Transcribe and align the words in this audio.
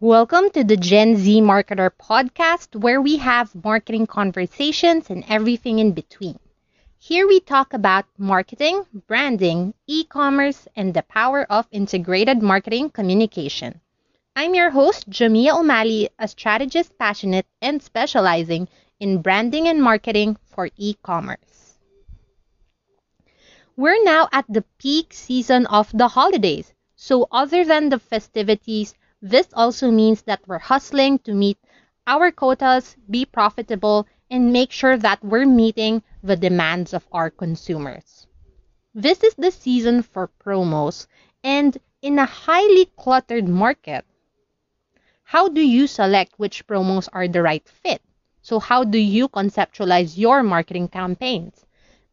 Welcome 0.00 0.50
to 0.50 0.62
the 0.62 0.76
Gen 0.76 1.16
Z 1.16 1.40
Marketer 1.40 1.90
podcast, 1.90 2.80
where 2.80 3.02
we 3.02 3.16
have 3.16 3.64
marketing 3.64 4.06
conversations 4.06 5.10
and 5.10 5.24
everything 5.28 5.80
in 5.80 5.90
between. 5.90 6.38
Here 6.98 7.26
we 7.26 7.40
talk 7.40 7.72
about 7.72 8.04
marketing, 8.16 8.84
branding, 9.08 9.74
e 9.88 10.04
commerce, 10.04 10.68
and 10.76 10.94
the 10.94 11.02
power 11.02 11.44
of 11.50 11.66
integrated 11.72 12.42
marketing 12.42 12.90
communication. 12.90 13.80
I'm 14.36 14.54
your 14.54 14.70
host, 14.70 15.10
Jamia 15.10 15.58
O'Malley, 15.58 16.10
a 16.16 16.28
strategist 16.28 16.96
passionate 16.96 17.46
and 17.60 17.82
specializing 17.82 18.68
in 19.00 19.20
branding 19.20 19.66
and 19.66 19.82
marketing 19.82 20.36
for 20.46 20.70
e 20.76 20.94
commerce. 21.02 21.76
We're 23.76 24.04
now 24.04 24.28
at 24.30 24.44
the 24.48 24.64
peak 24.78 25.12
season 25.12 25.66
of 25.66 25.90
the 25.92 26.06
holidays, 26.06 26.72
so 26.94 27.26
other 27.32 27.64
than 27.64 27.88
the 27.88 27.98
festivities, 27.98 28.94
this 29.20 29.48
also 29.52 29.90
means 29.90 30.22
that 30.22 30.40
we're 30.46 30.58
hustling 30.58 31.18
to 31.20 31.34
meet 31.34 31.58
our 32.06 32.30
quotas, 32.30 32.96
be 33.10 33.24
profitable, 33.24 34.06
and 34.30 34.52
make 34.52 34.70
sure 34.70 34.96
that 34.96 35.22
we're 35.24 35.46
meeting 35.46 36.02
the 36.22 36.36
demands 36.36 36.94
of 36.94 37.06
our 37.12 37.30
consumers. 37.30 38.26
This 38.94 39.22
is 39.22 39.34
the 39.34 39.50
season 39.50 40.02
for 40.02 40.30
promos, 40.44 41.06
and 41.42 41.76
in 42.00 42.18
a 42.18 42.26
highly 42.26 42.86
cluttered 42.96 43.48
market, 43.48 44.04
how 45.24 45.48
do 45.48 45.60
you 45.60 45.86
select 45.86 46.38
which 46.38 46.66
promos 46.66 47.08
are 47.12 47.28
the 47.28 47.42
right 47.42 47.68
fit? 47.68 48.00
So, 48.40 48.58
how 48.58 48.84
do 48.84 48.98
you 48.98 49.28
conceptualize 49.28 50.16
your 50.16 50.42
marketing 50.42 50.88
campaigns? 50.88 51.66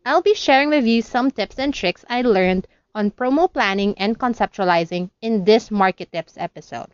I'll 0.06 0.22
be 0.22 0.34
sharing 0.34 0.70
with 0.70 0.86
you 0.86 1.02
some 1.02 1.32
tips 1.32 1.58
and 1.58 1.74
tricks 1.74 2.04
I 2.10 2.24
learned 2.24 2.68
on 2.96 3.12
promo 3.12 3.52
planning 3.52 3.94
and 3.98 4.18
conceptualizing 4.18 5.12
in 5.22 5.44
this 5.44 5.70
MarkeTips 5.70 6.34
episode. 6.38 6.88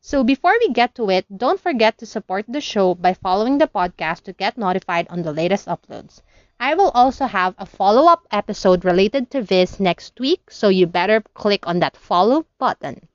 So 0.00 0.24
before 0.24 0.56
we 0.60 0.70
get 0.72 0.94
to 0.96 1.10
it, 1.10 1.26
don't 1.36 1.60
forget 1.60 1.98
to 1.98 2.06
support 2.06 2.46
the 2.48 2.60
show 2.60 2.94
by 2.94 3.14
following 3.14 3.58
the 3.58 3.68
podcast 3.68 4.22
to 4.22 4.32
get 4.32 4.56
notified 4.56 5.06
on 5.10 5.22
the 5.22 5.32
latest 5.32 5.66
uploads. 5.66 6.22
I 6.58 6.74
will 6.74 6.90
also 6.90 7.26
have 7.26 7.54
a 7.58 7.66
follow 7.66 8.10
up 8.10 8.26
episode 8.30 8.84
related 8.84 9.30
to 9.32 9.42
this 9.42 9.78
next 9.78 10.18
week, 10.18 10.50
so 10.50 10.68
you 10.68 10.86
better 10.86 11.20
click 11.34 11.66
on 11.66 11.80
that 11.80 11.96
follow 11.96 12.46
button. 12.58 13.08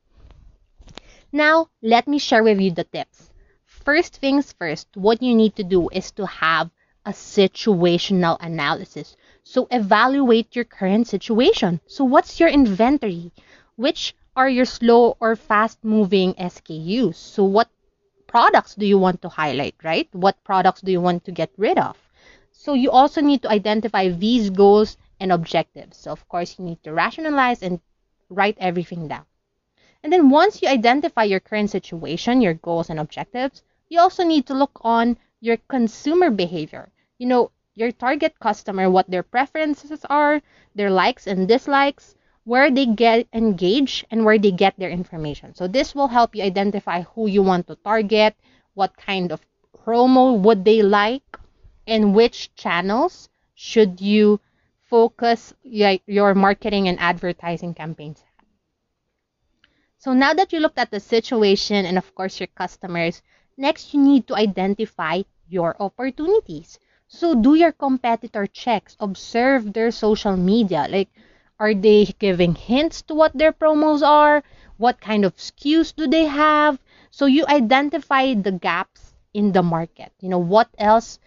Now, 1.31 1.69
let 1.81 2.08
me 2.08 2.19
share 2.19 2.44
with 2.44 2.59
you 2.59 2.72
the 2.72 2.83
tips. 2.83 3.31
First 3.66 4.17
things 4.17 4.53
first, 4.53 4.88
what 4.95 5.23
you 5.23 5.33
need 5.33 5.55
to 5.55 5.64
do 5.64 5.89
is 5.89 6.11
to 6.11 6.27
have 6.27 6.69
a 7.05 7.11
situational 7.11 8.38
analysis. 8.42 9.16
So 9.44 9.67
evaluate 9.72 10.56
your 10.56 10.66
current 10.66 11.08
situation. 11.08 11.81
So 11.88 12.03
what's 12.03 12.39
your 12.39 12.50
inventory? 12.50 13.31
Which 13.75 14.16
are 14.36 14.50
your 14.50 14.66
slow 14.66 15.17
or 15.20 15.36
fast 15.36 15.83
moving 15.83 16.33
SKUs? 16.36 17.16
So 17.16 17.44
what 17.44 17.70
products 18.28 18.75
do 18.75 18.86
you 18.86 18.98
want 18.98 19.22
to 19.22 19.30
highlight, 19.30 19.75
right? 19.83 20.08
What 20.14 20.44
products 20.44 20.81
do 20.81 20.92
you 20.92 21.02
want 21.02 21.25
to 21.25 21.31
get 21.31 21.52
rid 21.58 21.78
of? 21.78 21.98
So 22.52 22.73
you 22.73 22.92
also 22.92 23.22
need 23.22 23.42
to 23.42 23.50
identify 23.50 24.09
these 24.09 24.50
goals 24.50 24.98
and 25.20 25.31
objectives. 25.31 25.98
So 25.98 26.11
of 26.11 26.28
course 26.30 26.58
you 26.58 26.66
need 26.66 26.83
to 26.83 26.94
rationalize 26.94 27.61
and 27.61 27.80
write 28.30 28.58
everything 28.59 29.08
down. 29.08 29.26
And 30.03 30.14
then 30.14 30.30
once 30.30 30.61
you 30.61 30.67
identify 30.67 31.23
your 31.23 31.39
current 31.39 31.70
situation, 31.70 32.42
your 32.42 32.53
goals 32.53 32.89
and 32.89 33.00
objectives, 33.00 33.64
you 33.89 34.00
also 34.00 34.23
need 34.23 34.45
to 34.48 34.53
look 34.53 34.80
on 34.81 35.17
your 35.42 35.58
consumer 35.67 36.30
behavior. 36.30 36.92
You 37.20 37.28
know, 37.28 37.52
your 37.75 37.91
target 37.91 38.39
customer, 38.39 38.89
what 38.89 39.09
their 39.09 39.23
preferences 39.23 40.05
are, 40.09 40.41
their 40.75 40.89
likes 40.89 41.27
and 41.27 41.47
dislikes, 41.47 42.16
where 42.44 42.72
they 42.72 42.86
get 42.86 43.27
engaged, 43.33 44.05
and 44.11 44.25
where 44.25 44.38
they 44.38 44.52
get 44.52 44.77
their 44.77 44.89
information. 44.89 45.53
So 45.53 45.67
this 45.67 45.94
will 45.94 46.08
help 46.08 46.36
you 46.36 46.44
identify 46.44 47.02
who 47.02 47.27
you 47.27 47.44
want 47.44 47.67
to 47.67 47.75
target, 47.75 48.36
what 48.73 48.97
kind 48.97 49.31
of 49.31 49.45
promo 49.86 50.39
would 50.39 50.66
they 50.66 50.81
like, 50.81 51.38
and 51.88 52.16
which 52.16 52.53
channels 52.55 53.30
should 53.53 54.02
you 54.02 54.39
focus 54.89 55.53
your 55.64 56.36
marketing 56.36 56.88
and 56.88 56.99
advertising 56.99 57.73
campaigns 57.73 58.23
so 60.02 60.14
now 60.14 60.33
that 60.33 60.52
you 60.52 60.59
looked 60.59 60.80
at 60.80 60.89
the 60.89 60.99
situation 60.99 61.86
and 61.86 61.95
of 61.95 62.15
course 62.15 62.39
your 62.39 62.48
customers, 62.48 63.21
next 63.55 63.93
you 63.93 64.02
need 64.02 64.27
to 64.27 64.36
identify 64.36 65.21
your 65.48 65.80
opportunities. 65.80 66.80
So 67.14 67.36
do 67.36 67.54
your 67.54 67.73
competitor 67.73 68.48
checks, 68.48 68.98
observe 68.99 69.73
their 69.73 69.92
social 69.92 70.36
media. 70.36 70.88
Like, 70.89 71.10
are 71.60 71.76
they 71.76 72.05
giving 72.05 72.55
hints 72.55 73.04
to 73.04 73.14
what 73.14 73.38
their 73.38 73.54
promos 73.54 74.02
are? 74.02 74.42
What 74.77 74.99
kind 74.99 75.23
of 75.23 75.36
SKUs 75.36 75.95
do 75.95 76.08
they 76.08 76.26
have? 76.26 76.80
So 77.11 77.27
you 77.27 77.45
identify 77.48 78.33
the 78.33 78.54
gaps 78.54 79.14
in 79.32 79.52
the 79.52 79.61
market. 79.61 80.11
You 80.21 80.30
know, 80.30 80.39
what 80.39 80.70
else 80.80 81.20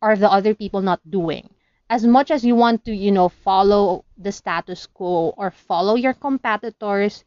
are 0.00 0.16
the 0.16 0.30
other 0.30 0.54
people 0.54 0.82
not 0.82 1.00
doing? 1.10 1.50
As 1.90 2.06
much 2.06 2.30
as 2.30 2.44
you 2.44 2.54
want 2.54 2.84
to, 2.86 2.94
you 2.94 3.12
know, 3.12 3.28
follow 3.28 4.04
the 4.16 4.32
status 4.32 4.86
quo 4.86 5.34
or 5.36 5.50
follow 5.50 5.96
your 5.96 6.14
competitors, 6.14 7.24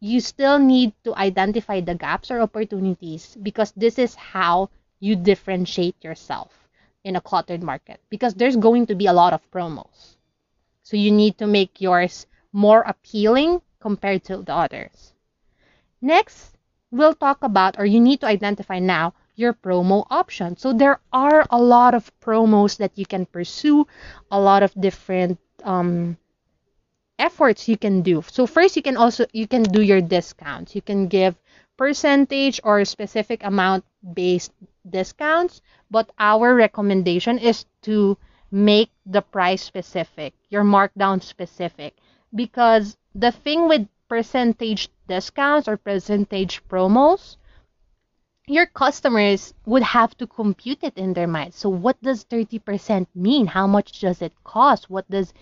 you 0.00 0.20
still 0.20 0.58
need 0.58 0.92
to 1.04 1.16
identify 1.16 1.80
the 1.80 1.96
gaps 1.96 2.30
or 2.30 2.40
opportunities 2.40 3.36
because 3.42 3.72
this 3.72 3.98
is 3.98 4.14
how 4.14 4.70
you 5.00 5.16
differentiate 5.16 6.02
yourself 6.04 6.67
in 7.04 7.16
a 7.16 7.20
cluttered 7.20 7.62
market 7.62 8.00
because 8.10 8.34
there's 8.34 8.56
going 8.56 8.86
to 8.86 8.94
be 8.94 9.06
a 9.06 9.12
lot 9.12 9.32
of 9.32 9.50
promos. 9.50 10.16
So 10.82 10.96
you 10.96 11.10
need 11.10 11.38
to 11.38 11.46
make 11.46 11.80
yours 11.80 12.26
more 12.52 12.82
appealing 12.82 13.60
compared 13.80 14.24
to 14.24 14.38
the 14.38 14.54
others. 14.54 15.12
Next, 16.00 16.56
we'll 16.90 17.14
talk 17.14 17.42
about, 17.42 17.78
or 17.78 17.84
you 17.84 18.00
need 18.00 18.20
to 18.20 18.26
identify 18.26 18.78
now, 18.78 19.14
your 19.36 19.54
promo 19.54 20.04
option. 20.10 20.56
So 20.56 20.72
there 20.72 20.98
are 21.12 21.46
a 21.50 21.60
lot 21.60 21.94
of 21.94 22.10
promos 22.20 22.78
that 22.78 22.98
you 22.98 23.06
can 23.06 23.26
pursue, 23.26 23.86
a 24.30 24.40
lot 24.40 24.62
of 24.62 24.74
different 24.74 25.38
um, 25.62 26.16
efforts 27.18 27.68
you 27.68 27.76
can 27.76 28.02
do. 28.02 28.24
So 28.26 28.46
first 28.46 28.76
you 28.76 28.82
can 28.82 28.96
also 28.96 29.26
you 29.32 29.46
can 29.46 29.62
do 29.62 29.82
your 29.82 30.00
discounts. 30.00 30.74
You 30.74 30.82
can 30.82 31.06
give 31.06 31.36
percentage 31.76 32.60
or 32.64 32.84
specific 32.84 33.44
amount 33.44 33.84
based 34.02 34.52
discounts, 34.90 35.60
but 35.90 36.10
our 36.18 36.54
recommendation 36.54 37.38
is 37.38 37.66
to 37.82 38.16
make 38.50 38.90
the 39.04 39.22
price 39.22 39.62
specific, 39.62 40.34
your 40.48 40.64
markdown 40.64 41.22
specific 41.22 41.96
because 42.34 42.96
the 43.14 43.32
thing 43.32 43.68
with 43.68 43.88
percentage 44.08 44.88
discounts 45.06 45.68
or 45.68 45.76
percentage 45.76 46.62
promos 46.68 47.36
your 48.48 48.66
customers 48.66 49.52
would 49.66 49.82
have 49.82 50.16
to 50.16 50.26
compute 50.26 50.82
it 50.82 50.96
in 50.96 51.12
their 51.12 51.26
mind. 51.26 51.52
So 51.52 51.68
what 51.68 52.02
does 52.02 52.24
30% 52.24 53.06
mean? 53.14 53.46
How 53.46 53.66
much 53.66 54.00
does 54.00 54.22
it 54.22 54.32
cost? 54.42 54.88
What 54.88 55.08
does 55.10 55.34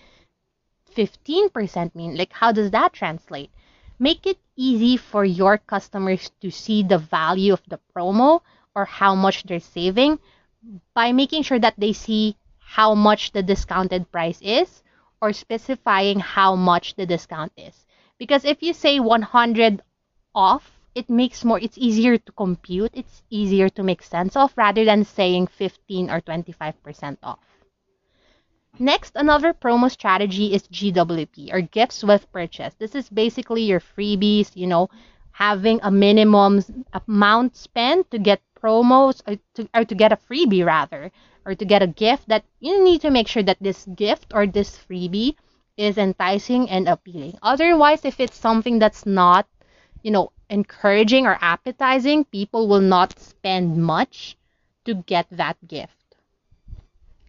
15% 0.95 1.95
mean? 1.95 2.17
Like, 2.17 2.33
how 2.33 2.51
does 2.51 2.71
that 2.71 2.91
translate? 2.91 3.49
Make 3.97 4.27
it 4.27 4.37
easy 4.57 4.97
for 4.97 5.23
your 5.23 5.57
customers 5.57 6.31
to 6.41 6.51
see 6.51 6.83
the 6.83 6.97
value 6.97 7.53
of 7.53 7.61
the 7.67 7.79
promo 7.95 8.41
or 8.77 8.85
how 8.85 9.15
much 9.15 9.43
they're 9.43 9.59
saving 9.59 10.19
by 10.93 11.11
making 11.11 11.41
sure 11.41 11.57
that 11.57 11.73
they 11.77 11.93
see 11.93 12.37
how 12.59 12.93
much 12.93 13.31
the 13.31 13.41
discounted 13.41 14.11
price 14.11 14.39
is 14.41 14.83
or 15.19 15.33
specifying 15.33 16.19
how 16.19 16.55
much 16.55 16.93
the 16.93 17.05
discount 17.05 17.51
is. 17.57 17.85
Because 18.19 18.45
if 18.45 18.61
you 18.61 18.73
say 18.73 18.99
100 18.99 19.81
off, 20.35 20.71
it 20.93 21.09
makes 21.09 21.43
more 21.43 21.59
it's 21.59 21.77
easier 21.77 22.17
to 22.17 22.31
compute, 22.33 22.91
it's 22.93 23.23
easier 23.31 23.67
to 23.69 23.81
make 23.81 24.03
sense 24.03 24.35
of 24.35 24.53
rather 24.55 24.85
than 24.85 25.03
saying 25.03 25.47
15 25.47 26.11
or 26.11 26.21
25% 26.21 27.17
off. 27.23 27.39
Next, 28.79 29.13
another 29.15 29.53
promo 29.53 29.89
strategy 29.89 30.53
is 30.53 30.67
GWP 30.67 31.51
or 31.51 31.61
gifts 31.61 32.03
with 32.03 32.31
purchase. 32.31 32.75
This 32.77 32.93
is 32.93 33.09
basically 33.09 33.63
your 33.63 33.79
freebies, 33.79 34.55
you 34.55 34.67
know, 34.67 34.89
having 35.31 35.79
a 35.81 35.89
minimum 35.89 36.63
amount 37.07 37.55
spent 37.55 38.09
to 38.11 38.19
get 38.19 38.41
promos 38.61 39.21
or 39.27 39.37
to, 39.53 39.69
or 39.73 39.85
to 39.85 39.95
get 39.95 40.11
a 40.11 40.17
freebie 40.17 40.65
rather 40.65 41.11
or 41.45 41.55
to 41.55 41.65
get 41.65 41.81
a 41.81 41.87
gift 41.87 42.27
that 42.27 42.43
you 42.59 42.83
need 42.83 43.01
to 43.01 43.09
make 43.09 43.27
sure 43.27 43.43
that 43.43 43.57
this 43.61 43.85
gift 43.95 44.33
or 44.33 44.45
this 44.45 44.77
freebie 44.77 45.35
is 45.77 45.97
enticing 45.97 46.69
and 46.69 46.87
appealing. 46.87 47.37
Otherwise, 47.41 48.03
if 48.03 48.19
it's 48.19 48.37
something 48.37 48.79
that's 48.79 49.05
not, 49.05 49.47
you 50.03 50.11
know, 50.11 50.31
encouraging 50.49 51.25
or 51.25 51.37
appetizing, 51.39 52.25
people 52.25 52.67
will 52.67 52.81
not 52.81 53.17
spend 53.19 53.77
much 53.77 54.37
to 54.85 54.95
get 54.95 55.27
that 55.31 55.55
gift. 55.67 56.15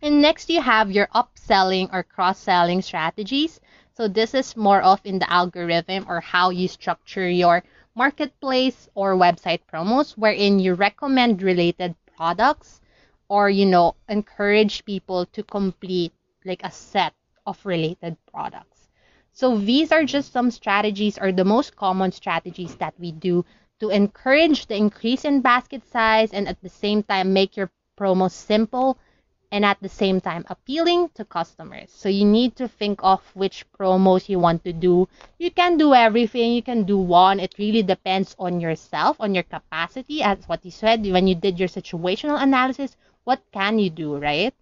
And 0.01 0.23
next 0.23 0.49
you 0.49 0.63
have 0.63 0.91
your 0.91 1.09
upselling 1.09 1.93
or 1.93 2.03
cross-selling 2.03 2.83
strategies. 2.83 3.61
So 3.97 4.09
this 4.09 4.33
is 4.33 4.57
more 4.57 4.81
of 4.81 5.01
in 5.05 5.19
the 5.19 5.31
algorithm 5.31 6.07
or 6.09 6.21
how 6.21 6.51
you 6.51 6.69
structure 6.69 7.29
your 7.29 7.65
marketplace 7.95 8.89
or 8.95 9.15
website 9.15 9.61
promos 9.73 10.13
wherein 10.17 10.59
you 10.59 10.75
recommend 10.75 11.43
related 11.43 11.95
products 12.17 12.81
or 13.29 13.51
you 13.51 13.67
know 13.67 13.95
encourage 14.09 14.85
people 14.85 15.27
to 15.27 15.43
complete 15.43 16.13
like 16.45 16.63
a 16.65 16.71
set 16.71 17.15
of 17.47 17.65
related 17.65 18.17
products. 18.31 18.89
So 19.33 19.57
these 19.59 19.93
are 19.93 20.05
just 20.05 20.33
some 20.33 20.51
strategies 20.51 21.19
or 21.19 21.33
the 21.33 21.45
most 21.45 21.77
common 21.77 22.13
strategies 22.13 22.75
that 22.77 22.95
we 22.99 23.13
do 23.13 23.45
to 23.81 23.91
encourage 23.91 24.67
the 24.67 24.77
increase 24.77 25.25
in 25.25 25.41
basket 25.41 25.87
size 25.87 26.33
and 26.33 26.49
at 26.49 26.61
the 26.63 26.69
same 26.69 27.03
time 27.03 27.33
make 27.33 27.57
your 27.57 27.71
promo 27.99 28.31
simple 28.31 28.99
and 29.51 29.65
at 29.65 29.79
the 29.81 29.89
same 29.89 30.21
time 30.21 30.45
appealing 30.49 31.09
to 31.15 31.25
customers. 31.25 31.91
So 31.91 32.09
you 32.09 32.25
need 32.25 32.57
to 32.57 32.69
think 32.69 33.01
of 33.03 33.21
which 33.35 33.65
promos 33.73 34.29
you 34.29 34.39
want 34.39 34.65
to 34.65 34.73
do. 34.73 35.09
You 35.39 35.51
can 35.51 35.77
do 35.77 35.95
everything, 35.95 36.53
you 36.53 36.63
can 36.63 36.85
do 36.85 36.99
one. 36.99 37.41
It 37.41 37.55
really 37.59 37.83
depends 37.83 38.37
on 38.39 38.61
yourself, 38.61 39.17
on 39.21 39.35
your 39.35 39.45
capacity, 39.45 40.23
as 40.23 40.49
what 40.49 40.65
you 40.65 40.71
said 40.71 41.07
when 41.07 41.27
you 41.27 41.35
did 41.35 41.59
your 41.59 41.69
situational 41.69 42.43
analysis. 42.43 42.97
What 43.25 43.43
can 43.53 43.79
you 43.79 43.91
do, 43.91 44.17
right? 44.17 44.55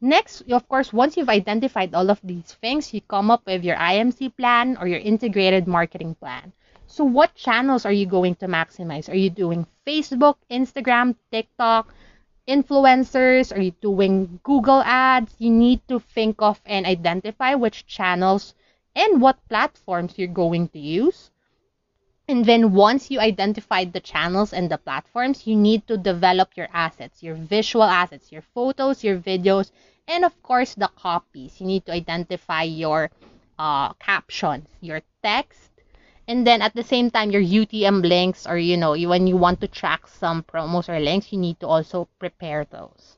Next, 0.00 0.42
of 0.50 0.68
course, 0.68 0.92
once 0.92 1.16
you've 1.16 1.28
identified 1.30 1.94
all 1.94 2.10
of 2.10 2.20
these 2.22 2.52
things, 2.60 2.92
you 2.92 3.00
come 3.00 3.30
up 3.30 3.46
with 3.46 3.64
your 3.64 3.76
IMC 3.76 4.36
plan 4.36 4.76
or 4.78 4.86
your 4.86 5.00
integrated 5.00 5.66
marketing 5.66 6.14
plan. 6.16 6.52
So, 6.86 7.04
what 7.04 7.34
channels 7.34 7.84
are 7.84 7.92
you 7.92 8.06
going 8.06 8.34
to 8.36 8.46
maximize? 8.46 9.08
Are 9.08 9.16
you 9.16 9.30
doing 9.30 9.66
Facebook, 9.86 10.36
Instagram, 10.50 11.16
TikTok? 11.32 11.92
Influencers? 12.48 13.54
Are 13.56 13.60
you 13.60 13.72
doing 13.80 14.40
Google 14.42 14.82
ads? 14.82 15.34
You 15.38 15.50
need 15.50 15.86
to 15.88 16.00
think 16.00 16.40
of 16.40 16.60
and 16.64 16.86
identify 16.86 17.54
which 17.54 17.86
channels 17.86 18.54
and 18.94 19.20
what 19.20 19.46
platforms 19.48 20.14
you're 20.16 20.28
going 20.28 20.68
to 20.68 20.78
use. 20.78 21.30
And 22.28 22.44
then 22.44 22.72
once 22.72 23.10
you 23.10 23.20
identified 23.20 23.92
the 23.92 24.00
channels 24.00 24.52
and 24.52 24.68
the 24.68 24.78
platforms, 24.78 25.46
you 25.46 25.54
need 25.54 25.86
to 25.86 25.96
develop 25.96 26.56
your 26.56 26.68
assets, 26.72 27.22
your 27.22 27.36
visual 27.36 27.84
assets, 27.84 28.32
your 28.32 28.42
photos, 28.42 29.04
your 29.04 29.18
videos, 29.18 29.70
and 30.08 30.24
of 30.24 30.42
course 30.42 30.74
the 30.74 30.88
copies. 30.88 31.60
You 31.60 31.66
need 31.66 31.86
to 31.86 31.92
identify 31.92 32.62
your 32.62 33.10
uh, 33.58 33.92
captions, 33.94 34.68
your 34.80 35.02
text, 35.22 35.70
and 36.28 36.46
then 36.46 36.60
at 36.60 36.74
the 36.74 36.82
same 36.82 37.10
time 37.10 37.30
your 37.30 37.42
UTM 37.42 38.02
links 38.02 38.46
or 38.46 38.58
you 38.58 38.76
know 38.76 38.96
when 38.96 39.26
you 39.26 39.36
want 39.36 39.60
to 39.60 39.68
track 39.68 40.08
some 40.08 40.42
promos 40.42 40.88
or 40.88 40.98
links 40.98 41.32
you 41.32 41.38
need 41.38 41.60
to 41.60 41.66
also 41.68 42.08
prepare 42.18 42.64
those. 42.64 43.16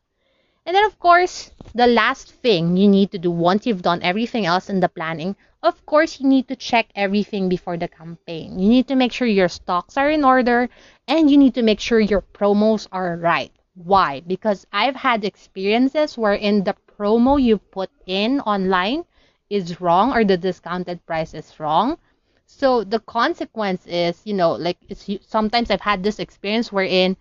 And 0.66 0.76
then 0.76 0.84
of 0.84 0.98
course 0.98 1.50
the 1.74 1.86
last 1.86 2.30
thing 2.32 2.76
you 2.76 2.86
need 2.88 3.10
to 3.12 3.18
do 3.18 3.30
once 3.30 3.66
you've 3.66 3.82
done 3.82 4.02
everything 4.02 4.44
else 4.44 4.68
in 4.68 4.80
the 4.80 4.88
planning 4.88 5.36
of 5.62 5.84
course 5.86 6.20
you 6.20 6.28
need 6.28 6.48
to 6.48 6.56
check 6.56 6.88
everything 6.94 7.48
before 7.48 7.78
the 7.78 7.88
campaign. 7.88 8.58
You 8.58 8.68
need 8.68 8.88
to 8.88 8.94
make 8.94 9.12
sure 9.12 9.26
your 9.26 9.48
stocks 9.48 9.96
are 9.96 10.10
in 10.10 10.24
order 10.24 10.68
and 11.06 11.30
you 11.30 11.38
need 11.38 11.54
to 11.54 11.62
make 11.62 11.80
sure 11.80 12.00
your 12.00 12.22
promos 12.22 12.86
are 12.92 13.16
right. 13.16 13.52
Why? 13.74 14.20
Because 14.20 14.66
i've 14.72 14.96
had 14.96 15.24
experiences 15.24 16.18
wherein 16.18 16.64
the 16.64 16.76
promo 16.98 17.40
you 17.40 17.56
put 17.58 17.90
in 18.06 18.40
online 18.40 19.04
is 19.48 19.80
wrong 19.80 20.12
or 20.12 20.24
the 20.24 20.36
discounted 20.36 21.06
price 21.06 21.32
is 21.32 21.58
wrong 21.58 21.96
so 22.50 22.82
the 22.82 22.98
consequence 23.00 23.86
is, 23.86 24.22
you 24.24 24.34
know, 24.34 24.52
like 24.52 24.78
it's 24.88 25.08
sometimes 25.20 25.70
I've 25.70 25.82
had 25.82 26.02
this 26.02 26.18
experience 26.18 26.72
wherein 26.72 27.16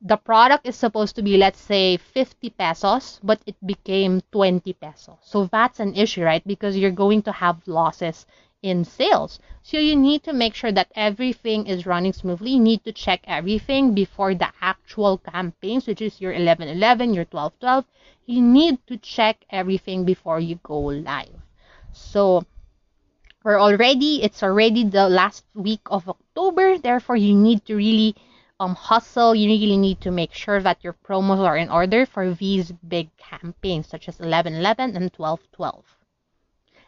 the 0.00 0.16
product 0.16 0.66
is 0.66 0.76
supposed 0.76 1.14
to 1.16 1.22
be 1.22 1.36
let's 1.36 1.60
say 1.60 1.96
50 1.98 2.50
pesos 2.50 3.20
but 3.22 3.40
it 3.46 3.56
became 3.66 4.22
20 4.32 4.72
pesos. 4.72 5.18
So 5.20 5.44
that's 5.46 5.78
an 5.78 5.94
issue 5.94 6.24
right? 6.24 6.44
Because 6.46 6.76
you're 6.76 6.90
going 6.90 7.22
to 7.22 7.32
have 7.32 7.68
losses 7.68 8.26
in 8.62 8.84
sales. 8.84 9.38
So 9.62 9.78
you 9.78 9.94
need 9.94 10.22
to 10.24 10.32
make 10.32 10.54
sure 10.54 10.72
that 10.72 10.90
everything 10.96 11.66
is 11.66 11.86
running 11.86 12.14
smoothly. 12.14 12.52
You 12.52 12.60
need 12.60 12.82
to 12.84 12.92
check 12.92 13.20
everything 13.26 13.94
before 13.94 14.34
the 14.34 14.50
actual 14.62 15.18
campaigns 15.18 15.86
which 15.86 16.00
is 16.00 16.20
your 16.20 16.32
1111 16.32 17.14
your 17.14 17.26
1212 17.26 17.84
you 18.26 18.40
need 18.40 18.86
to 18.86 18.96
check 18.96 19.44
everything 19.50 20.04
before 20.04 20.40
you 20.40 20.56
go 20.62 20.80
live. 20.80 21.36
So 21.92 22.46
we're 23.44 23.60
already 23.60 24.22
it's 24.22 24.42
already 24.42 24.84
the 24.84 25.08
last 25.08 25.44
week 25.54 25.80
of 25.86 26.08
October 26.08 26.78
therefore 26.78 27.16
you 27.16 27.34
need 27.34 27.64
to 27.66 27.74
really 27.76 28.14
um 28.60 28.74
hustle. 28.74 29.34
You 29.34 29.48
really 29.48 29.76
need 29.76 30.00
to 30.02 30.10
make 30.10 30.32
sure 30.32 30.60
that 30.62 30.82
your 30.84 30.94
promos 30.94 31.38
are 31.38 31.56
in 31.56 31.68
order 31.70 32.06
for 32.06 32.32
these 32.34 32.72
big 32.86 33.14
campaigns 33.16 33.88
such 33.88 34.08
as 34.08 34.18
1111 34.18 34.96
and 34.96 35.10
1212 35.16 35.96